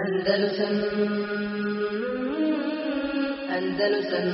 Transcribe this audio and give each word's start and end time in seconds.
Andalusam 0.00 0.74
Andalusam 3.56 4.26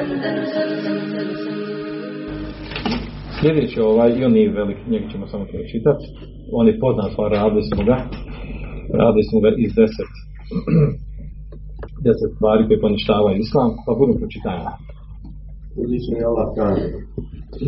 Andalusam 0.00 0.68
Andalusam 0.80 1.58
Sljedeći 3.40 3.80
ovaj, 3.80 4.10
i 4.18 4.24
on 4.24 4.32
nije 4.32 4.50
velik, 4.50 4.76
njega 4.90 5.06
ćemo 5.12 5.26
samo 5.26 5.44
pročitati. 5.44 6.04
On 6.52 6.66
je 6.68 6.80
poznat, 6.80 7.10
pa 7.16 7.28
radili 7.28 7.62
smo 7.70 7.82
ga. 7.84 7.96
Radili 9.00 9.24
smo 9.30 9.38
ga 9.44 9.48
iz 9.64 9.72
deset, 9.78 10.10
deset 12.06 12.30
stvari 12.36 12.66
koje 12.66 12.84
poništavaju 12.86 13.36
islam, 13.38 13.70
pa 13.84 13.90
budu 14.00 14.12
pročitanja. 14.20 14.70
Uzvišen 15.82 16.16
je 16.20 16.24
Allah 16.30 16.48
kaže. 16.58 16.86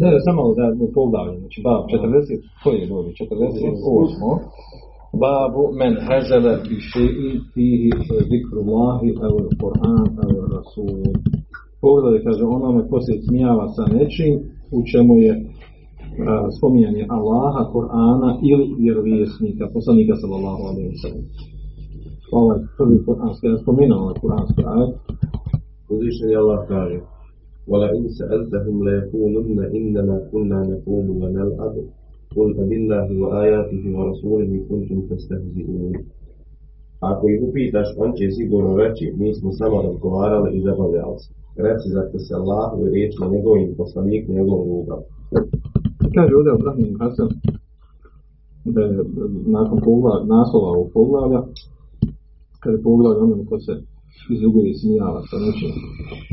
Ne, 0.03 0.11
samo 0.27 0.43
da 0.59 0.65
ne 0.81 0.87
poglavljam, 0.99 1.39
znači 1.43 1.59
bab 1.67 1.83
40, 1.93 2.43
koji 2.63 2.77
je 2.81 2.87
ljudi, 2.93 3.11
48. 3.19 4.92
Babu 5.22 5.64
men 5.80 5.94
hezele 6.08 6.54
bi 6.68 6.76
še'i 6.92 7.30
fihi 7.52 7.92
zikrullahi 8.30 9.10
evo 9.28 9.40
Kur'an 9.62 10.08
evo 10.26 10.42
Rasul. 10.56 11.00
Pogledaj, 11.82 12.24
kaže, 12.26 12.44
onome 12.58 12.82
ko 12.90 12.98
se 13.06 13.14
smijava 13.26 13.66
sa 13.76 13.84
nečim 13.96 14.34
u 14.76 14.80
čemu 14.92 15.14
je 15.26 15.34
a, 15.38 16.52
spominjanje 16.58 17.04
Allaha, 17.18 17.62
Kur'ana 17.76 18.30
ili 18.50 18.66
vjerovjesnika, 18.82 19.64
poslanika 19.76 20.14
sallallahu 20.22 20.64
alaihi 20.70 20.90
wa 20.94 21.00
sallam. 21.04 21.26
Ovaj 22.40 22.60
prvi 22.78 22.98
kur'anski, 23.08 23.44
ja 23.48 23.58
spomenuo 23.64 24.00
ovaj 24.04 24.16
kur'anski 24.24 24.62
ajet, 24.76 24.94
Uzvišen 25.90 26.30
je 26.30 26.38
Allah 26.38 26.60
kaže. 26.68 27.00
وَلَئِنْ 27.72 28.04
سَأَلْتَهُمْ 28.20 28.76
لَيَقُولُنَّ 28.88 29.60
إِنَّمَا 29.78 30.18
كُنَّا 30.32 30.60
نَخُوضُ 30.72 31.08
وَنَلْعَبُ 31.22 31.76
قُلْ 32.36 32.50
أَبِاللَّهِ 32.64 33.08
وَآيَاتِهِ 33.22 33.84
وَرَسُولِهِ 33.98 34.54
كُنْتُمْ 34.70 34.98
تَسْتَهْزِئُونَ 35.10 35.94
Ako 37.10 37.24
ih 37.30 37.40
upitaš, 37.48 37.88
on 38.04 38.12
će 38.18 38.32
sigurno 38.32 38.72
reći, 38.78 39.14
mi 39.20 39.34
smo 39.34 39.52
samo 39.52 39.82
razgovarali 39.82 40.58
i 40.58 40.62
zabavljali 40.62 41.18
se. 41.24 41.30
Reci, 41.66 41.88
zar 41.96 42.06
te 42.12 42.20
se 42.20 42.34
Allahu 42.42 42.88
i 42.88 42.90
riječ 42.96 43.14
na 43.22 43.28
njegovim 43.28 43.70
poslaniku 43.78 44.34
njegovom 44.34 44.68
rugao. 44.70 45.02
Kaže 46.16 46.36
ovdje 46.36 46.52
Abraham 46.54 46.92
Hasan 47.00 47.30
da 48.74 48.82
je 48.82 48.92
nakon 49.58 49.80
poglavlja, 49.86 50.26
naslova 50.36 50.70
ovog 50.76 50.90
poglavlja, 50.94 51.42
kada 52.62 52.76
je 52.78 52.84
poglavlja 52.84 53.24
onome 53.24 53.46
ko 53.46 53.60
se 53.60 53.74
izruguje 54.34 54.70
i 54.70 54.78
smijava 54.80 55.22
sa 55.30 55.38
nečim, 55.46 55.72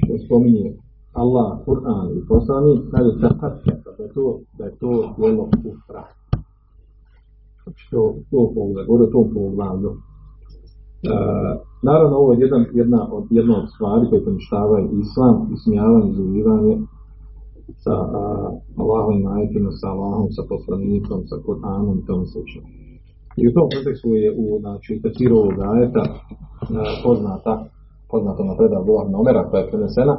ko 0.06 0.12
spominje 0.24 0.72
Allah, 1.22 1.48
Kur'an 1.66 2.06
i 2.18 2.20
poslanik, 2.28 2.80
kaže 2.92 3.10
da, 3.22 3.30
da 3.99 4.05
je 4.05 4.13
to, 4.13 4.39
da 4.57 4.63
je 4.65 4.73
to 4.81 4.91
djelo 5.17 5.43
kufra. 5.63 6.03
Znači 7.63 7.83
to, 7.91 8.01
to 8.31 8.39
poglavlje, 8.55 8.87
govori 8.87 9.03
o 9.07 9.13
tom 9.15 9.27
poglavlju. 9.33 9.91
E, 9.91 9.97
naravno, 11.89 12.15
ovo 12.21 12.29
je 12.33 12.39
jedan, 12.45 12.63
jedna, 12.73 13.01
od, 13.15 13.23
jedna 13.29 13.55
od 13.61 13.67
stvari 13.73 14.03
koje 14.09 14.25
poništavaju 14.25 14.85
islam, 15.03 15.35
ismijavanje, 15.55 16.09
izuzivanje 16.11 16.75
sa 17.83 17.95
a, 18.19 18.51
ajetima, 19.37 19.71
sa 19.79 19.87
Allahom, 19.93 20.27
sa 20.37 20.43
poslanikom, 20.51 21.19
sa 21.29 21.35
Kur'anom 21.45 21.95
i 21.99 22.05
tomu 22.07 22.25
slično. 22.31 22.61
I 23.39 23.41
u 23.49 23.53
tom 23.55 23.67
kontekstu 23.73 24.09
je 24.23 24.29
u 24.43 24.45
znači, 24.59 24.99
tefsiru 25.03 25.35
ovog 25.37 25.57
ajeta 25.73 26.03
a, 26.09 26.15
poznata, 27.03 27.53
poznata 28.11 28.41
na 28.43 28.53
predav 28.57 28.81
Bolah 28.85 29.07
Nomera 29.11 29.49
koja 29.49 29.59
je 29.61 29.69
prenesena, 29.71 30.15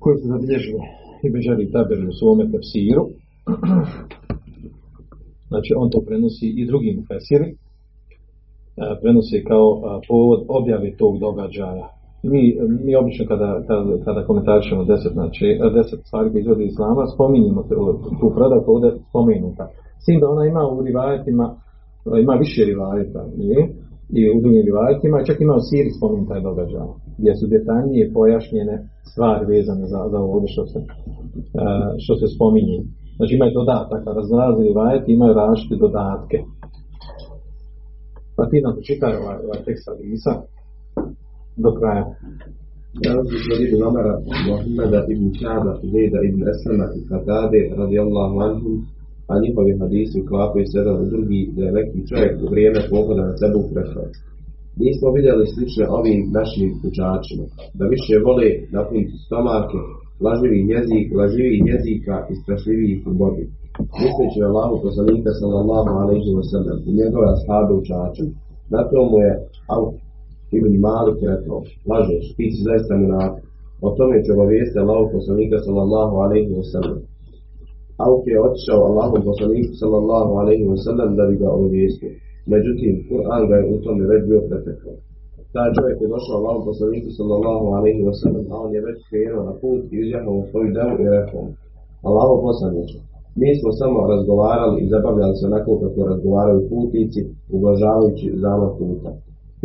koju 0.00 0.16
se 0.20 0.26
zabilježuje 0.32 1.05
i 1.24 1.30
Bežari 1.30 1.72
Taber 1.72 1.98
u 2.08 2.12
svome 2.12 2.44
tefsiru. 2.52 3.04
Znači 5.50 5.70
on 5.76 5.90
to 5.90 6.00
prenosi 6.08 6.46
i 6.60 6.66
drugim 6.66 6.96
fesiri, 7.08 7.48
prenosi 9.02 9.44
kao 9.50 9.66
a, 9.84 10.00
povod 10.08 10.40
objave 10.48 10.96
tog 10.96 11.18
događaja. 11.18 11.88
Mi, 12.22 12.42
mi 12.84 12.96
obično 12.96 13.24
kada, 13.26 13.48
kada, 13.68 14.04
kada 14.04 14.26
komentarišemo 14.26 14.84
deset, 14.84 15.12
znači, 15.12 15.46
deset 15.74 16.00
stvari 16.06 16.30
koje 16.30 16.40
izvode 16.40 16.64
islama, 16.64 17.12
spominjemo 17.14 17.62
tu 18.20 18.26
predaju 18.36 18.62
koja 18.64 18.74
ovdje 18.76 18.90
spomenuta. 19.08 19.64
S 20.02 20.04
tim 20.06 20.20
da 20.20 20.30
ona 20.30 20.46
ima 20.46 20.62
u 20.72 20.82
rivajetima, 20.82 21.46
ima 22.24 22.34
više 22.34 22.64
rivajeta, 22.64 23.22
nije? 23.36 23.62
I 24.18 24.20
u 24.30 24.40
drugim 24.40 24.62
rivajetima, 24.68 25.26
čak 25.28 25.38
ima 25.40 25.54
u 25.56 25.66
Siri 25.68 25.90
spomenut 25.98 26.28
taj 26.28 26.40
događaj, 26.48 26.88
gdje 27.18 27.32
su 27.38 27.44
detaljnije 27.46 28.12
pojašnjene 28.18 28.76
stvari 29.10 29.44
vezane 29.52 29.86
za, 29.92 30.00
za 30.12 30.18
ovo 30.26 30.42
što 30.52 30.62
se, 30.72 30.78
što 32.04 32.12
se 32.20 32.26
spominje. 32.34 32.78
Znači 33.16 33.32
imaju 33.34 33.52
dodataka, 33.60 34.08
raznorazni 34.18 34.68
rivajeti 34.70 35.12
imaju 35.12 35.32
različite 35.34 35.76
dodatke. 35.86 36.38
Pa 38.36 38.42
ti 38.50 38.56
nam 38.64 38.74
počitaj 38.76 39.12
ovaj, 39.20 39.38
ovaj 39.46 39.60
tekst 39.66 39.84
Hadisa 39.88 40.32
do 41.64 41.70
kraja. 41.78 42.04
Nalazi 43.04 43.36
ibn 43.66 43.80
Omara, 43.88 44.14
Muhammeda 44.48 45.00
ibn 45.12 45.26
Čaba, 45.38 45.72
Zejda 45.92 46.18
ibn 46.28 46.40
Eslama 46.52 46.86
i 46.98 47.00
Katade, 47.10 47.60
radijallahu 47.82 48.36
anhum, 48.48 48.76
a 49.30 49.32
njihovi 49.42 49.72
hadisi 49.80 50.20
uklapaju 50.20 50.64
se 50.66 50.78
jedan 50.78 51.08
drugi 51.12 51.40
da 51.54 51.60
je 51.64 51.76
neki 51.78 52.00
čovjek 52.08 52.34
u 52.44 52.46
vrijeme 52.52 52.80
pohoda 52.90 53.22
na 53.30 53.34
sebu 53.40 53.60
rekao. 53.78 54.06
Mi 54.80 54.88
smo 54.98 55.08
vidjeli 55.16 55.44
slične 55.54 55.84
ovim 55.98 56.20
našim 56.38 56.70
učačima, 56.88 57.44
da 57.78 57.84
više 57.94 58.14
vole 58.26 58.48
napuniti 58.74 59.14
stomake, 59.24 59.80
laživih 60.26 60.64
jezik, 60.74 61.06
laživih 61.20 61.62
jezika 61.72 62.16
i 62.30 62.34
strašljivih 62.42 62.98
Bogu. 63.20 63.44
Misleći 64.04 64.38
na 64.40 64.46
Allahu 64.50 64.74
poslanika 64.86 65.30
sallallahu 65.40 65.90
alaihi 66.02 66.30
wa 66.38 66.44
sallam 66.52 66.78
i 66.88 66.90
njegove 67.00 67.26
ashabe 67.34 67.72
učača, 67.82 68.24
na 68.74 68.80
to 68.90 68.98
mu 69.10 69.16
je 69.24 69.32
Auf 69.74 69.94
ibn 70.58 70.72
Malik 70.86 71.18
rekao, 71.32 71.58
lažeš, 71.90 72.24
ti 72.36 72.44
si 72.52 72.60
zaista 72.68 72.92
munafik. 73.02 73.44
O 73.86 73.88
tome 73.98 74.16
će 74.24 74.30
obavijesti 74.32 74.78
Allahu 74.84 75.06
poslanika 75.16 75.56
sallallahu 75.66 76.14
alaihi 76.24 76.50
wa 76.58 76.64
sallam. 76.72 76.98
Auf 78.04 78.22
je 78.32 78.36
otišao 78.46 78.86
Allahom 78.90 79.20
poslaniku 79.30 79.72
sallallahu 79.82 80.32
alaihi 80.40 80.64
wa 80.72 80.78
sallam 80.86 81.10
da 81.18 81.24
bi 81.28 81.34
ga 81.42 81.48
obavijestio. 81.56 82.10
Međutim, 82.52 82.92
Kur'an 83.08 83.42
ga 83.48 83.54
je 83.58 83.64
u 83.74 83.76
tome 83.84 84.02
već 84.12 84.22
bio 84.30 84.40
pretekao. 84.48 84.94
Taj 85.54 85.68
čovjek 85.76 85.98
je 86.00 86.12
došao 86.14 86.38
Allahom 86.40 86.64
poslaniku 86.70 87.08
sallallahu 87.18 87.66
alaihi 87.76 88.02
wa 88.08 88.14
sallam, 88.20 88.44
a 88.52 88.54
on 88.64 88.70
je 88.76 88.86
već 88.88 88.98
krenuo 89.10 89.42
na 89.48 89.54
put 89.62 89.80
i 89.92 89.96
izjahao 90.04 90.46
svoju 90.50 90.70
devu 90.76 90.94
i 91.02 91.12
rekao 91.18 91.44
Allaho 92.08 92.34
poslaniče, 92.46 92.98
mi 93.40 93.50
smo 93.58 93.70
samo 93.80 93.98
razgovarali 94.12 94.76
i 94.80 94.90
zabavljali 94.92 95.34
se 95.36 95.44
onako 95.50 95.70
kako 95.82 96.00
razgovaraju 96.12 96.68
putnici, 96.70 97.20
ublažavajući 97.56 98.26
zamah 98.44 98.72
puta. 98.78 99.10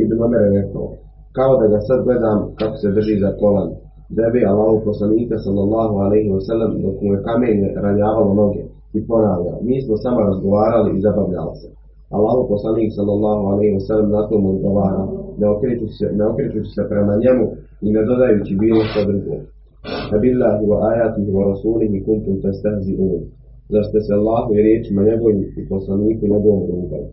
Ibn 0.03 0.17
Omer 0.25 0.41
je 0.45 0.55
rekao, 0.59 0.85
kao 1.37 1.51
da 1.61 1.65
ga 1.73 1.79
sad 1.87 1.99
gledam 2.07 2.39
kako 2.59 2.75
se 2.81 2.95
drži 2.97 3.15
za 3.23 3.31
kolan, 3.39 3.69
debi 4.17 4.41
Allahu 4.51 4.77
poslanika 4.87 5.35
sallallahu 5.45 5.95
alaihi 6.05 6.29
wa 6.35 6.41
sallam 6.47 6.71
dok 6.83 6.95
mu 7.01 7.09
je 7.13 7.19
kamenje 7.27 7.67
ranjavalo 7.85 8.33
noge 8.41 8.63
i 8.97 8.99
ponavlja, 9.07 9.53
mi 9.67 9.75
smo 9.83 9.95
samo 10.03 10.19
razgovarali 10.29 10.89
i 10.93 11.01
zabavljali 11.05 11.55
se. 11.61 11.69
Allahu 12.17 12.41
poslanik 12.53 12.89
sallallahu 12.97 13.43
alaihi 13.51 13.73
wa 13.77 13.83
sallam 13.87 14.09
na 14.17 14.21
tom 14.29 14.43
odgovara, 14.53 15.03
ne 15.39 15.45
okrećući 15.55 15.95
se, 15.99 16.07
ne 16.19 16.23
okrećući 16.31 16.69
se 16.75 16.81
prema 16.91 17.13
njemu 17.23 17.45
i 17.85 17.89
ne 17.95 18.01
dodajući 18.09 18.53
bilo 18.63 18.81
što 18.89 18.99
drugo. 19.09 19.35
Nabillahi 20.13 20.63
wa 20.71 20.77
ajatihi 20.91 21.31
wa 21.37 21.43
rasulihi 21.51 22.03
kuntum 22.05 22.35
testahzi 22.43 22.93
un. 23.09 23.21
Zar 23.73 23.83
ste 23.89 23.99
se 24.05 24.11
Allahu 24.19 24.49
i 24.53 24.63
riječima 24.67 25.01
njegovim 25.09 25.39
i 25.59 25.61
poslaniku 25.69 26.23
njegovom 26.33 26.63
rugali? 26.71 27.09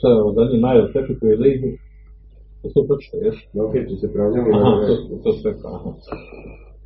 Sada 0.00 0.14
je 0.14 0.22
ovo 0.22 0.32
dalje 0.38 0.56
najel 0.66 0.86
tepi 0.92 1.12
koji 1.18 1.30
je 1.30 1.42
lihu. 2.62 2.74
To 2.74 2.80
pročito, 2.88 3.16
ješ? 3.24 3.38
Ne 3.54 3.60
okrećući 3.62 4.00
se 4.00 4.12
prema 4.12 4.28
njemu 4.32 4.48
i 4.48 4.54
Aha, 4.54 4.72
to, 5.08 5.16
to 5.24 5.30
sve 5.32 5.50
aha. 5.74 5.90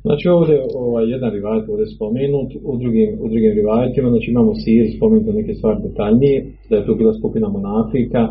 Znači 0.05 0.25
ovdje 0.37 0.55
ovaj, 0.85 1.05
jedan 1.15 1.31
rivajet 1.37 1.69
ovdje 1.69 1.85
spomenut, 1.95 2.49
u 2.69 2.73
drugim, 2.81 3.09
u 3.23 3.27
drugim 3.31 3.53
rivajetima, 3.59 4.07
znači 4.09 4.27
imamo 4.31 4.51
sir, 4.63 4.85
spomenuto 4.97 5.31
neke 5.31 5.53
stvari 5.53 5.79
detaljnije, 5.87 6.37
da 6.69 6.75
je 6.75 6.85
tu 6.85 6.95
bila 6.95 7.13
skupina 7.19 7.47
monafika, 7.57 8.21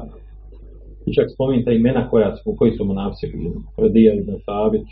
i 1.07 1.11
čak 1.17 1.27
spomenuta 1.35 1.71
imena 1.73 2.03
koja 2.11 2.37
su, 2.37 2.55
koji 2.59 2.73
su 2.77 2.85
monafici 2.85 3.27
bili, 3.33 3.51
Radija 3.83 4.13
ibn 4.15 4.33
Sabit, 4.47 4.87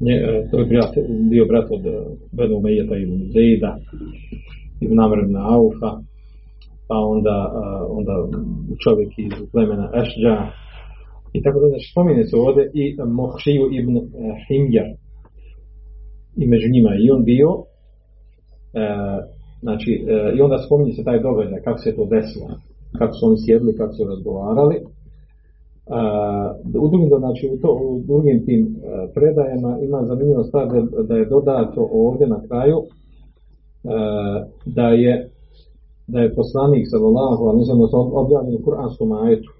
Nje, 0.00 0.14
e, 0.14 0.48
to 0.50 0.58
je 0.58 0.66
brat, 0.66 0.92
bio 1.30 1.44
brat 1.46 1.66
od 1.70 1.86
e, 1.86 1.90
Benu 2.32 2.60
Mejeta 2.60 2.96
ibn 2.96 3.16
Zejda, 3.32 3.72
ibn 4.80 5.00
Amr 5.00 5.18
ibn 5.24 5.36
Aufa, 5.36 5.90
pa 6.88 6.96
onda, 7.14 7.36
e, 7.54 7.58
onda 7.98 8.14
čovjek 8.84 9.10
iz 9.18 9.32
plemena 9.52 9.90
Ešđa, 10.00 10.36
i 11.32 11.42
tako 11.42 11.60
da 11.60 11.66
znači 11.68 11.86
spominje 11.92 12.24
se 12.24 12.36
ovdje 12.36 12.70
i 12.74 12.84
Mohšiju 13.20 13.64
ibn 13.78 13.96
e, 13.96 14.02
Himjar, 14.46 14.88
i 16.36 16.44
među 16.46 16.68
njima 16.74 16.90
i 17.02 17.10
on 17.10 17.24
bio, 17.24 17.50
e, 17.54 18.86
znači, 19.64 19.90
e, 20.08 20.36
i 20.36 20.40
onda 20.40 20.56
spominje 20.66 20.92
se 20.92 21.04
taj 21.04 21.20
događaj, 21.22 21.60
kako 21.66 21.78
se 21.78 21.96
to 21.96 22.04
desilo, 22.16 22.48
kako 22.98 23.12
su 23.14 23.26
oni 23.26 23.36
sjedli, 23.44 23.76
kako 23.76 23.92
su 23.92 24.02
razgovarali. 24.12 24.76
E, 24.76 24.82
u 26.84 26.88
drugim, 26.88 27.08
znači, 27.18 27.44
u, 27.54 27.56
to, 27.62 27.70
u 27.88 28.00
drugim 28.10 28.38
tim 28.46 28.62
e, 28.66 28.72
predajama 29.14 29.72
ima 29.86 30.00
zanimljiva 30.10 30.44
stvar 30.44 30.66
da, 30.72 31.02
da 31.08 31.14
je 31.16 31.32
dodato 31.34 31.88
ovdje 31.92 32.26
na 32.26 32.40
kraju, 32.48 32.78
da 34.66 34.88
je 34.88 35.30
da 36.12 36.18
je 36.20 36.34
poslanik 36.34 36.84
sallallahu 36.92 37.42
alejhi 37.44 37.62
ve 37.62 37.88
sellem 37.90 38.12
objavljen 38.22 38.54
u 38.54 38.64
Kur'anskom 38.66 39.10
ajetu 39.24 39.50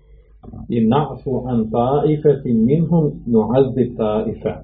i 0.69 0.79
na'fu 0.93 1.33
an 1.51 1.59
ta'ifati 1.71 2.51
minhum 2.53 3.05
nu'azzib 3.27 3.97
ta'ifa. 3.97 4.55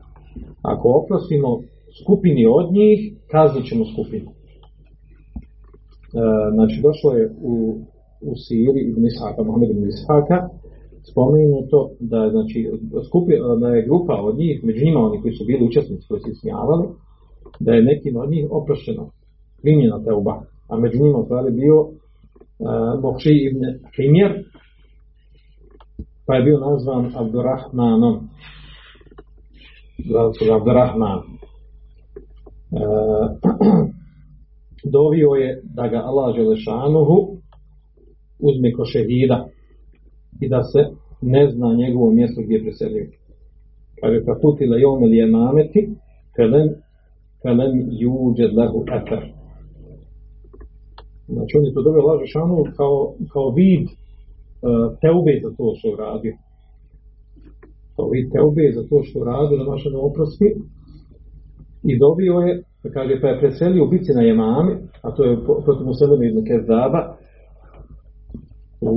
Ako 0.62 0.86
oprostimo 1.00 1.60
skupini 2.02 2.46
od 2.46 2.72
njih, 2.72 2.98
kaznit 3.30 3.64
ćemo 3.68 3.84
skupinu. 3.92 4.28
E, 4.30 4.34
znači, 6.54 6.76
došlo 6.86 7.10
je 7.18 7.24
u, 7.50 7.54
u 8.28 8.32
Siri 8.44 8.80
ibn 8.90 9.02
Ishaka, 9.06 9.42
Mohamed 9.42 9.70
ibn 9.70 9.84
Ishaka, 9.88 10.38
spomenuto 11.10 11.78
da 12.00 12.18
je, 12.24 12.30
znači, 12.30 12.58
skupi, 13.06 13.32
da 13.60 13.68
je 13.68 13.86
grupa 13.88 14.14
od 14.28 14.34
njih, 14.38 14.64
među 14.64 14.84
njima 14.84 15.00
oni 15.00 15.20
koji 15.22 15.32
su 15.34 15.44
bili 15.50 15.66
učesnici 15.66 16.08
koji 16.08 16.20
su 16.20 16.30
ismijavali, 16.30 16.86
da 17.60 17.72
je 17.72 17.88
nekim 17.90 18.16
od 18.16 18.30
njih 18.30 18.46
oprošteno, 18.50 19.04
primjena 19.62 20.04
teuba, 20.04 20.34
a 20.70 20.72
među 20.78 20.96
njima 21.02 21.18
u 21.18 21.24
stvari 21.24 21.50
bio 21.62 21.78
uh, 21.80 21.90
Mokši 23.02 23.34
ibn 23.48 23.62
Himjer, 23.96 24.32
pa 26.26 26.34
je 26.34 26.42
bio 26.42 26.58
nazvan 26.58 27.12
Abdurrahmanom. 27.16 28.28
Zvali 30.08 30.34
su 30.34 30.44
ga 30.44 30.56
Abdurrahman. 30.56 31.18
E, 31.18 31.24
dovio 34.96 35.28
je 35.28 35.62
da 35.64 35.88
ga 35.88 35.96
Allah 35.96 36.34
Želešanuhu 36.36 37.16
uzme 38.38 38.72
ko 38.72 38.84
šehida 38.84 39.48
i 40.40 40.48
da 40.48 40.62
se 40.62 40.80
ne 41.20 41.50
zna 41.50 41.74
njegovo 41.74 42.10
mjesto 42.10 42.42
gdje 42.42 42.54
je 42.54 42.62
preselio. 42.62 43.06
Kaže, 44.00 44.24
ka 44.24 44.34
putila 44.42 44.76
jome 44.76 45.06
li 45.06 45.16
je 45.16 45.26
nameti, 45.26 45.90
felem, 46.36 46.68
felem 47.42 47.72
juđed 47.90 48.50
lehu 48.58 48.84
eter. 48.98 49.22
Znači, 51.28 51.52
on 51.58 51.64
je 51.64 51.74
to 51.74 51.82
dobio 51.82 52.02
Allah 52.02 52.18
Želešanuhu 52.18 52.64
kao, 52.76 53.14
kao 53.32 53.50
vid 53.50 53.86
teube 55.02 55.34
za 55.44 55.50
to 55.56 55.66
što 55.78 55.88
radi. 56.04 56.30
To 57.96 58.02
i 58.18 58.20
teube 58.34 58.66
za 58.76 58.82
to 58.88 59.02
što 59.02 59.18
radi 59.24 59.54
na 59.56 59.64
našem 59.72 59.92
oprosti. 60.08 60.48
I 61.90 61.98
dobio 61.98 62.34
je, 62.46 62.62
da 62.82 62.90
kaže, 62.90 63.20
pa 63.20 63.28
je 63.28 63.40
preselio 63.40 63.84
u 63.84 63.90
bici 63.94 64.10
na 64.18 64.22
Jemami, 64.22 64.72
a 65.02 65.08
to 65.14 65.24
je 65.24 65.38
protiv 65.64 65.86
Museleme 65.86 66.28
ibn 66.28 66.44
Kezaba, 66.48 67.00
u 68.80 68.92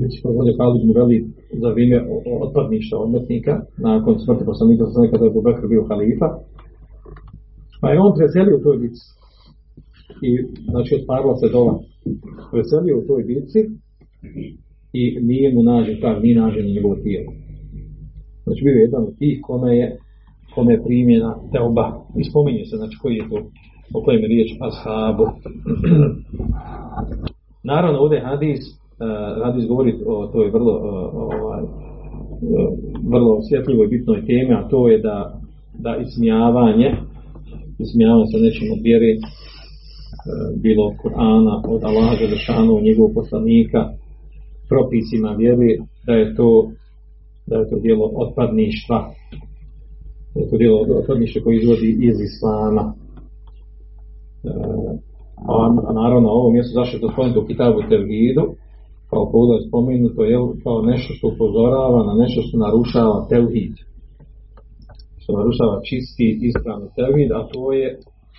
bici 0.00 0.16
provodio 0.22 0.54
Khalid 0.58 0.82
ibn 0.82 0.92
Veli 0.98 1.18
za 1.62 1.68
vrijeme 1.68 1.98
otpadništa 2.46 2.96
odmetnika, 3.04 3.54
nakon 3.88 4.18
smrti 4.18 4.44
poslanika 4.44 4.84
sa 4.86 5.10
kada 5.12 5.24
je 5.24 5.34
Bubekr 5.36 5.66
bio 5.68 5.82
halifa. 5.88 6.28
Pa 7.80 7.86
je 7.90 8.00
on 8.00 8.12
preselio 8.18 8.56
u 8.56 8.64
toj 8.66 8.76
bici. 8.78 9.04
I, 10.28 10.30
znači, 10.70 10.90
otparila 10.98 11.34
se 11.36 11.48
dola. 11.56 11.74
Preselio 12.52 12.98
u 12.98 13.06
toj 13.08 13.22
bici 13.30 13.60
i 14.92 15.18
nije 15.20 15.54
mu 15.54 15.62
nađen 15.62 16.00
tak, 16.00 16.22
nije 16.22 16.40
nađen 16.40 16.66
njegovo 16.66 16.94
tijelo. 16.94 17.32
Znači 18.44 18.64
bio 18.64 18.72
je 18.72 18.80
jedan 18.80 19.02
od 19.02 19.18
tih 19.18 19.38
kome 19.42 19.76
je, 19.76 19.96
kome 20.54 20.72
je 20.72 20.84
primjena 20.84 21.36
teoba. 21.52 22.04
I 22.18 22.24
spominje 22.24 22.64
se, 22.64 22.76
znači 22.76 22.96
koji 23.02 23.16
je 23.16 23.28
to, 23.30 23.36
o 23.94 24.02
kojem 24.04 24.22
je 24.22 24.28
riječ 24.28 24.50
ashabu. 24.60 25.26
Naravno, 27.70 27.98
ovdje 27.98 28.20
hadis, 28.20 28.60
uh, 28.60 29.44
hadis 29.44 29.68
govori 29.68 29.94
o 30.06 30.26
toj 30.26 30.50
vrlo, 30.50 30.74
uh, 30.76 30.82
ovaj, 31.14 31.62
uh, 31.62 31.68
vrlo 33.12 33.36
osjetljivoj 33.36 33.86
bitnoj 33.86 34.26
temi, 34.26 34.54
a 34.54 34.68
to 34.68 34.88
je 34.88 34.98
da, 34.98 35.40
da 35.78 35.96
ismijavanje, 35.96 36.90
ismijavanje 37.78 38.26
sa 38.32 38.38
nečim 38.38 38.72
od 38.72 38.78
bilo 40.62 40.86
od 40.86 40.94
Kur'ana, 41.02 41.62
od 41.68 41.84
Allaha 41.84 42.16
Želešanu, 42.16 42.80
njegovog 42.80 43.12
poslanika, 43.14 43.90
propisima 44.68 45.30
vjeri 45.38 45.78
da 46.06 46.12
je 46.12 46.34
to 46.36 46.70
da 47.46 47.56
je 47.56 47.70
to 47.70 47.76
dijelo 47.78 48.06
otpadništva. 48.22 48.98
Da 50.34 50.40
je 50.40 50.50
to 50.50 50.56
dijelo 50.56 50.78
otpadništva 51.00 51.42
koje 51.42 51.56
izvodi 51.56 51.90
iz 52.08 52.16
islama. 52.28 52.84
E, 54.44 54.52
a, 55.52 55.92
naravno 56.00 56.28
ovo 56.28 56.50
mjesto 56.50 56.72
zašto 56.80 56.96
je 56.96 57.00
to 57.00 57.10
spomenuto 57.12 57.40
u 57.40 57.46
Kitabu 57.46 57.78
Tevhidu 57.90 58.44
kao 59.10 59.30
pogled 59.32 59.60
spomenuto 59.68 60.20
je 60.24 60.36
kao 60.64 60.78
nešto 60.82 61.10
što 61.14 61.28
upozorava 61.28 62.00
na 62.08 62.14
nešto 62.22 62.38
što 62.42 62.54
narušava 62.64 63.26
Tevhid. 63.30 63.74
Što 65.20 65.30
narušava 65.38 65.76
čisti 65.88 66.26
ispravni 66.48 66.88
Tevhid 66.96 67.30
a 67.38 67.40
to 67.52 67.72
je 67.72 67.88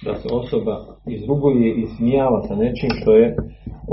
da 0.05 0.13
se 0.21 0.27
osoba 0.41 0.75
izruguje 1.17 1.69
i 1.81 1.83
smijava 1.95 2.39
sa 2.47 2.55
nečim 2.55 2.89
što 2.99 3.11
je 3.15 3.27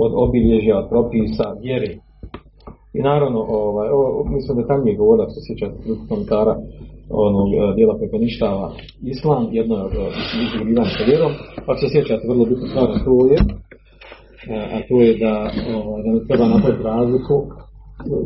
od 0.04 0.12
obilježja, 0.24 0.86
propisa 0.90 1.46
vjeri 1.62 1.92
I 2.98 3.00
naravno, 3.02 3.40
ovaj, 3.60 3.88
mislim 4.36 4.56
da 4.58 4.66
tam 4.66 4.86
je 4.86 4.96
govorio, 4.96 5.22
ako 5.22 5.32
se 5.32 5.40
sjeća 5.46 5.66
komentara 6.08 6.54
onog 7.10 7.48
e, 7.52 7.74
dijela 7.76 7.98
koje 7.98 8.10
poništava 8.10 8.66
islam, 9.14 9.42
jedno 9.58 9.74
je 9.76 9.82
od 9.84 9.92
izgledivanja 10.44 10.90
sa 10.98 11.04
vjerom, 11.10 11.32
pa 11.66 11.72
se 11.76 11.86
sjećate 11.92 12.28
vrlo 12.28 12.44
bitno 12.50 12.66
stvar, 12.66 12.88
to 13.06 13.14
je, 13.32 13.38
e, 14.54 14.58
a 14.74 14.76
to 14.88 14.94
je 15.04 15.10
da, 15.24 15.34
ovaj, 15.80 16.00
da 16.04 16.08
ne 16.12 16.20
treba 16.28 16.44
napraviti 16.54 16.88
razliku 16.92 17.36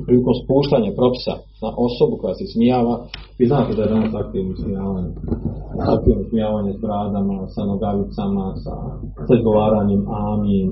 prilikom 0.06 0.34
spuštanja 0.43 0.90
propisa 1.00 1.34
na 1.62 1.70
osobu 1.87 2.14
koja 2.20 2.34
se 2.40 2.46
smijava, 2.55 2.94
vi 3.38 3.44
znate 3.52 3.70
da 3.76 3.82
je 3.82 3.93
danas 3.94 4.12
aktivno 4.23 4.52
smijavanje, 4.62 5.11
aktivno 5.96 6.23
smijavanje 6.31 6.70
s 6.76 6.81
bradama, 6.84 7.37
sa 7.55 7.62
nogavicama, 7.73 8.44
sa, 8.64 8.75
sa 9.26 9.32
izgovaranjem 9.38 10.02
amin, 10.28 10.66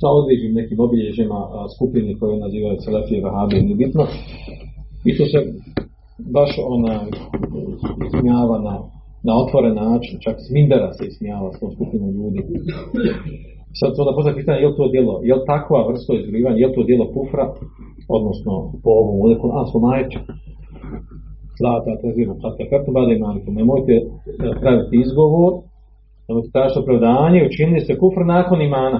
sa 0.00 0.08
određenim 0.18 0.54
nekim 0.60 0.78
obilježima 0.86 1.38
skupini 1.74 2.18
koje 2.18 2.44
nazivaju 2.44 2.76
Selefije 2.84 3.24
Vahabe, 3.26 3.56
nije 3.56 3.76
bitno. 3.84 4.02
I 5.08 5.10
to 5.16 5.24
se 5.32 5.38
baš 6.36 6.50
ona 6.76 6.94
ismijava 8.06 8.56
na, 8.68 8.74
na 9.28 9.32
otvoren 9.42 9.74
način, 9.74 10.14
čak 10.24 10.36
s 10.44 10.48
Mindera 10.54 10.90
se 10.92 11.02
ismijava 11.06 11.48
s 11.52 11.60
tom 11.60 11.70
skupinom 11.74 12.10
ljudi. 12.18 12.40
Sad 13.78 13.90
to 13.96 14.04
da 14.04 14.16
postoje 14.16 14.38
pitanje, 14.40 14.58
je 14.60 14.68
li 14.68 14.76
to 14.80 14.88
djelo, 14.94 15.14
je 15.28 15.34
li 15.38 15.48
takva 15.52 15.88
vrsta 15.88 16.12
izgrivanja, 16.14 16.58
je 16.60 16.68
li 16.68 16.76
to 16.76 16.82
djelo 16.88 17.06
kufra, 17.14 17.44
odnosno 18.16 18.52
po 18.82 18.90
ovom 19.00 19.16
ovdje 19.22 19.36
kuranskom 19.42 19.84
ajetu, 19.92 20.18
zlata, 21.58 22.00
teziru, 22.02 22.32
kada 22.42 22.70
kartu 22.70 22.90
bade 22.96 23.12
imaniku, 23.14 23.48
nemojte 23.58 23.94
praviti 24.60 24.96
izgovor, 25.04 25.52
nemojte 26.28 26.48
tražiti 26.54 26.80
opravdanje, 26.82 27.38
učinili 27.48 27.80
ste 27.84 27.98
kufr 28.02 28.22
nakon 28.36 28.58
imana. 28.70 28.98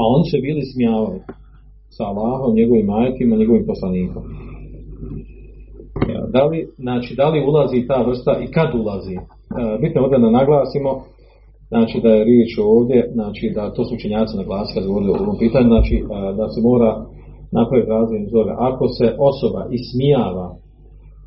A 0.00 0.02
oni 0.14 0.24
se 0.30 0.38
bili 0.46 0.62
smijavali 0.72 1.20
sa 1.96 2.04
Allahom, 2.12 2.54
njegovim 2.60 2.90
ajetima, 2.90 3.36
njegovim 3.36 3.66
poslanikom. 3.70 4.22
Da 6.34 6.42
li, 6.44 6.58
znači, 6.84 7.10
da 7.20 7.26
li 7.28 7.46
ulazi 7.50 7.86
ta 7.90 7.98
vrsta 8.08 8.32
i 8.44 8.46
kad 8.56 8.70
ulazi? 8.80 9.16
Bitno 9.82 9.98
ovdje 10.02 10.18
da 10.18 10.38
naglasimo, 10.40 10.90
znači 11.72 11.96
da 12.04 12.10
je 12.14 12.24
riječ 12.30 12.50
ovdje, 12.74 12.98
znači 13.16 13.44
da 13.54 13.72
to 13.74 13.84
su 13.84 13.94
učenjaci 13.94 14.36
naglasili 14.36 14.74
kad 14.74 14.86
govorili 14.88 15.12
o 15.12 15.22
ovom 15.24 15.38
pitanju, 15.44 15.68
znači 15.74 15.96
da 16.38 16.44
se 16.52 16.60
mora 16.70 16.90
napraviti 17.58 17.90
razvojni 17.96 18.28
zove. 18.36 18.52
Ako 18.70 18.84
se 18.96 19.06
osoba 19.30 19.62
ismijava 19.78 20.46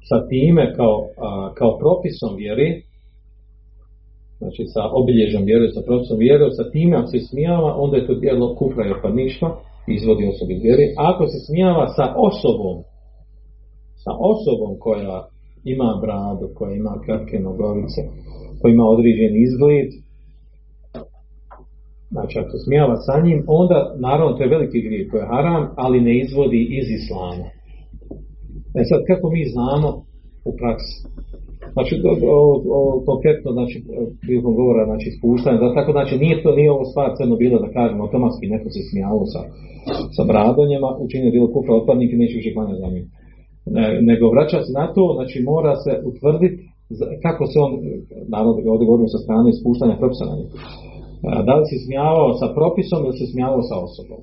sa 0.09 0.17
time 0.31 0.63
kao, 0.77 0.95
kao 1.57 1.71
propisom 1.81 2.31
vjeri, 2.41 2.69
znači 4.39 4.63
sa 4.74 4.84
obilježom 5.01 5.43
vjere, 5.50 5.65
sa 5.75 5.81
procesom 5.88 6.17
vjere, 6.25 6.46
sa 6.60 6.65
time 6.74 6.93
ako 6.98 7.08
se 7.13 7.19
smijava, 7.29 7.69
onda 7.84 7.96
je 7.98 8.08
to 8.08 8.15
djelo 8.24 8.55
kufra 8.60 8.84
i 8.88 8.96
opaništva, 8.98 9.50
izvodi 9.98 10.24
osobi 10.34 10.55
vjere. 10.65 10.86
Ako 11.10 11.24
se 11.31 11.38
smijava 11.48 11.86
sa 11.98 12.05
osobom, 12.29 12.75
sa 14.03 14.12
osobom 14.31 14.72
koja 14.86 15.15
ima 15.74 15.89
bradu, 16.03 16.46
koja 16.58 16.72
ima 16.75 16.93
kratke 17.05 17.38
nogovice, 17.48 18.01
koja 18.60 18.69
ima 18.72 18.86
određen 18.96 19.34
izgled, 19.48 19.89
znači 22.15 22.34
ako 22.39 22.50
se 22.53 22.60
smijava 22.65 22.96
sa 23.08 23.15
njim, 23.25 23.39
onda 23.48 23.79
naravno 24.08 24.34
to 24.34 24.43
je 24.43 24.53
veliki 24.55 24.79
grijeh, 24.88 25.12
to 25.12 25.17
je 25.17 25.29
haram, 25.34 25.63
ali 25.84 26.05
ne 26.08 26.13
izvodi 26.24 26.62
iz 26.79 26.88
islama. 27.00 27.48
E 28.79 28.81
sad, 28.89 29.00
kako 29.10 29.25
mi 29.36 29.43
znamo 29.53 29.89
u 30.50 30.51
praksi? 30.60 30.96
Znači, 31.75 31.93
o, 32.11 32.13
o, 32.35 32.39
o, 32.77 32.79
konkretno, 33.09 33.49
znači, 33.57 33.75
prilikom 34.21 34.53
govora, 34.59 34.83
znači, 34.91 35.07
spuštanje, 35.17 35.57
da, 35.61 35.77
tako, 35.79 35.91
znači, 35.97 36.13
nije 36.23 36.35
to, 36.43 36.49
nije 36.59 36.69
ovo 36.75 36.85
stvar 36.91 37.09
crno 37.17 37.35
bilo, 37.43 37.55
da 37.65 37.75
kažemo, 37.77 38.03
automatski 38.03 38.51
neko 38.53 38.67
se 38.75 38.81
smijalo 38.89 39.23
sa, 39.33 39.41
sa 40.15 40.23
bradonjima, 40.29 40.89
učinio 41.05 41.35
bilo 41.35 41.47
kufra 41.53 41.73
otpadnik 41.79 42.09
i 42.11 42.19
neće 42.21 42.35
više 42.39 42.53
klanja 42.55 42.75
za 42.83 42.89
njim. 42.93 43.05
Ne, 43.75 43.85
nego 44.09 44.23
vraća 44.35 44.59
se 44.65 44.71
na 44.79 44.85
to, 44.95 45.03
znači, 45.17 45.38
mora 45.51 45.73
se 45.83 45.91
utvrditi 46.09 46.59
kako 47.25 47.43
se 47.51 47.57
on, 47.65 47.71
naravno, 48.33 48.51
ovdje 48.73 48.85
govorimo 48.88 49.09
sa 49.15 49.23
strane 49.25 49.49
spuštanja 49.59 49.99
propisa 50.01 50.25
na 50.29 50.35
njih. 50.39 50.49
Da 51.47 51.53
li 51.57 51.65
se 51.69 51.77
smijavao 51.85 52.29
sa 52.41 52.47
propisom 52.57 52.99
ili 53.05 53.17
se 53.19 53.25
smijavao 53.31 53.61
sa 53.69 53.75
osobom. 53.88 54.19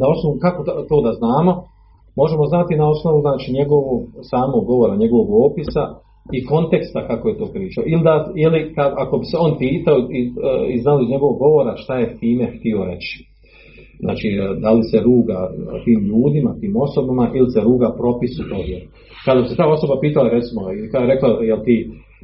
Na 0.00 0.06
osnovu, 0.14 0.34
kako 0.44 0.60
to 0.90 0.96
da 1.06 1.12
znamo, 1.20 1.52
možemo 2.20 2.44
znati 2.52 2.80
na 2.80 2.86
osnovu, 2.94 3.18
znači, 3.26 3.48
njegovog 3.58 4.00
samog 4.30 4.62
govora, 4.70 5.02
njegovog 5.02 5.28
opisa, 5.48 5.84
i 6.32 6.44
konteksta 6.44 7.06
kako 7.06 7.28
je 7.28 7.38
to 7.38 7.46
pričao. 7.52 7.84
Ili, 7.86 8.02
da, 8.02 8.32
ili 8.36 8.74
kad, 8.74 8.92
ako 8.96 9.18
bi 9.18 9.24
se 9.24 9.36
on 9.40 9.58
pitao 9.58 9.98
i, 9.98 10.20
e, 10.22 10.74
i 10.74 10.78
znali 10.78 11.04
iz 11.04 11.10
njegovog 11.10 11.38
govora 11.38 11.76
šta 11.76 11.98
je 11.98 12.16
time 12.20 12.46
htio 12.56 12.84
reći. 12.84 13.14
Znači, 14.00 14.28
e, 14.28 14.60
da 14.60 14.70
li 14.72 14.82
se 14.90 14.98
ruga 15.00 15.38
tim 15.84 16.00
ljudima, 16.10 16.60
tim 16.60 16.76
osobama 16.76 17.30
ili 17.34 17.50
se 17.50 17.60
ruga 17.60 17.88
propisu 18.00 18.42
toga. 18.48 18.78
Kada 19.24 19.40
bi 19.40 19.48
se 19.48 19.56
ta 19.56 19.66
osoba 19.76 19.94
pitala, 20.00 20.28
recimo, 20.28 20.60
ili 20.78 20.90
kada 20.90 21.04
je 21.04 21.14
rekla, 21.14 21.28
jel 21.50 21.60
ti 21.64 21.76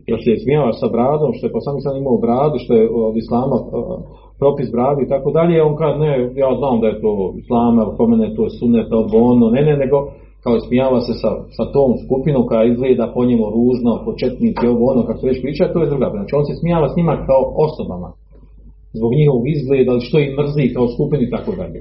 jel 0.06 0.18
se 0.24 0.42
smijavaš 0.42 0.76
sa 0.80 0.88
bradom, 0.94 1.30
što 1.36 1.46
je 1.46 1.56
poslanik 1.56 1.82
sam 1.82 1.96
imao 1.96 2.24
bradu, 2.26 2.56
što 2.62 2.72
je 2.74 2.84
od 3.08 3.16
islama 3.16 3.56
e, 3.60 3.64
propis 4.40 4.68
bradi 4.76 5.00
i 5.02 5.08
tako 5.14 5.30
dalje, 5.38 5.62
on 5.62 5.76
kaže, 5.76 5.98
ne, 5.98 6.12
ja 6.42 6.50
znam 6.60 6.80
da 6.80 6.86
je 6.88 7.00
to 7.04 7.12
islama, 7.42 7.82
po 7.98 8.06
mene 8.10 8.24
je 8.26 8.36
to 8.36 8.44
suneta, 8.58 8.96
ono, 9.32 9.46
ne, 9.50 9.62
ne, 9.68 9.74
nego 9.76 9.98
kao 10.44 10.54
smijava 10.66 11.00
se 11.06 11.14
sa, 11.22 11.30
sa 11.56 11.64
tom 11.74 11.90
skupinom 12.04 12.42
koja 12.48 12.64
izgleda 12.64 13.12
po 13.14 13.20
njemu 13.28 13.44
ružno, 13.56 13.92
početnici, 14.08 14.62
ovo 14.72 14.82
ono, 14.92 15.02
kako 15.06 15.18
se 15.20 15.30
već 15.32 15.38
priča, 15.44 15.72
to 15.72 15.78
je 15.80 15.90
druga. 15.92 16.06
Znači 16.18 16.32
on 16.38 16.44
se 16.48 16.54
smijava 16.60 16.86
s 16.88 16.96
njima 16.98 17.14
kao 17.28 17.42
osobama, 17.66 18.10
zbog 18.98 19.10
njihovog 19.18 19.44
izgleda, 19.56 19.92
što 20.06 20.16
ih 20.18 20.30
mrzi 20.38 20.74
kao 20.76 20.86
skupini 20.94 21.24
i 21.26 21.32
tako 21.34 21.52
dalje. 21.60 21.80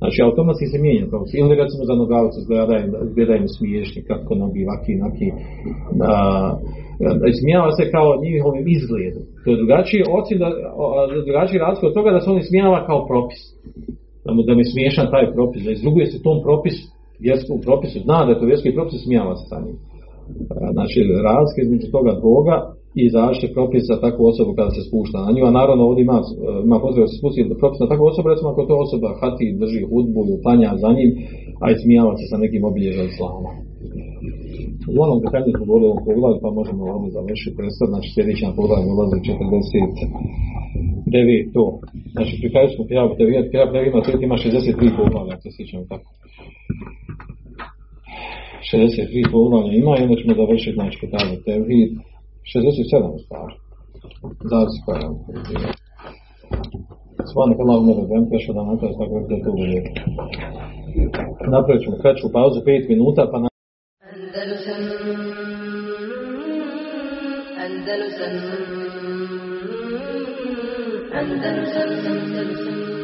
Znači 0.00 0.18
automatski 0.26 0.66
se 0.72 0.78
mijenja, 0.84 1.04
kao 1.12 1.22
ili 1.40 1.60
recimo 1.62 1.82
za 1.90 1.94
nogavce 2.02 2.36
izgleda 2.40 3.34
im 3.40 3.48
smiješni, 3.56 4.00
kako 4.10 4.30
nogi, 4.42 4.62
vaki, 4.70 4.94
naki, 5.04 5.28
smijava 7.40 7.70
se 7.78 7.84
kao 7.94 8.08
njihovim 8.26 8.66
izgledom. 8.76 9.24
To 9.42 9.46
je 9.50 9.60
drugačiji 9.62 10.02
osim 10.18 10.36
da, 10.42 10.48
drugačiji 11.28 11.64
razlog 11.66 11.84
od 11.88 11.96
toga 11.98 12.10
da 12.14 12.20
se 12.20 12.30
on 12.30 12.42
smijava 12.50 12.78
kao 12.88 13.00
propis. 13.10 13.42
Da 14.24 14.30
mu, 14.34 14.40
da 14.48 14.52
mi 14.54 14.64
smiješan 14.72 15.06
taj 15.14 15.26
propis, 15.36 15.60
da 15.66 15.70
izruguje 15.72 16.06
se 16.06 16.24
tom 16.26 16.38
propisu 16.46 16.84
vjerskom 17.26 17.58
propisu, 17.66 17.98
zna 18.06 18.18
da 18.24 18.30
je 18.30 18.40
to 18.40 18.50
vjerski 18.50 18.76
propis, 18.76 18.98
smijava 19.04 19.32
se 19.36 19.44
sa 19.50 19.58
njim. 19.64 19.76
Znači, 20.76 20.98
razlika 21.28 21.60
između 21.62 21.86
toga 21.96 22.12
dvoga 22.20 22.56
i 23.02 23.04
zaštite 23.16 23.54
propisa 23.56 24.02
takvu 24.06 24.22
osobu 24.32 24.50
kada 24.58 24.70
se 24.76 24.82
spušta 24.88 25.18
na 25.24 25.30
nju, 25.34 25.42
a 25.46 25.56
naravno 25.60 25.82
ovdje 25.88 26.02
ima, 26.02 26.18
ima 26.68 26.78
potreba 26.84 27.06
da 27.06 27.12
se 27.12 27.20
spusti 27.20 27.40
propis 27.62 27.78
na 27.84 27.90
takvu 27.92 28.04
osobu, 28.12 28.26
recimo 28.28 28.48
ako 28.50 28.62
to 28.68 28.74
osoba 28.86 29.08
hati, 29.20 29.56
drži 29.60 29.82
hudbu 29.90 30.18
ili 30.22 30.42
planja 30.44 30.70
za 30.82 30.90
njim, 30.96 31.10
a 31.62 31.64
i 31.70 31.80
smijava 31.82 32.12
se 32.18 32.24
sa 32.30 32.36
nekim 32.44 32.62
obilježom 32.70 33.06
islama. 33.12 33.50
Uglavnom 34.90 35.18
detaljno 35.24 35.50
smo 35.56 35.64
govorili 35.68 35.90
o 35.92 35.94
pa 36.44 36.50
možemo 36.60 36.80
ovdje 36.94 37.10
završiti 37.18 37.56
predstav, 37.58 37.86
znači 37.92 38.08
sljedeći 38.14 38.42
na 38.46 38.52
ulazi 38.92 39.18
49 39.26 39.28
to. 41.54 41.64
Znači 42.14 42.32
pri 42.40 42.48
kraju 42.52 42.68
smo 42.68 42.82
Tevijat, 43.18 43.46
Kijab 43.50 43.70
ima, 43.90 44.00
ima 44.26 44.36
63 44.44 44.98
poglavlja, 44.98 45.32
ako 45.34 45.42
se 45.44 45.50
sjećam 45.56 45.82
tako. 45.92 46.08
63 48.70 49.32
poglavlja 49.32 49.72
ima 49.72 49.92
i 49.94 50.02
onda 50.04 50.16
ćemo 50.20 50.32
završiti 50.40 50.76
znači 50.78 50.96
Kitabu 51.02 51.34
Tevhid 51.46 51.90
67 52.52 53.16
u 53.16 53.18
stvari. 53.24 53.54
Zavisi 54.50 54.78
koja 54.84 54.98
je 54.98 55.08
Svane 57.30 57.54
Allah 57.62 57.76
umre 57.80 57.94
da 58.08 58.14
vem 58.14 58.24
peša 58.30 58.52
da 58.56 58.62
napravi 58.70 58.94
svako 58.96 59.14
je 59.18 59.42
to 59.44 59.50
bude. 59.58 59.78
Napravit 61.54 61.82
ćemo 61.84 61.96
kraću 62.02 62.32
pauzu 62.36 62.58
5 62.60 62.88
minuta 62.92 63.22
pa 63.32 63.38
na... 63.42 63.48
Andalusam 64.12 64.82
Andalusam 67.64 68.34
Andalusam 71.20 71.88
Andalusam 72.12 73.01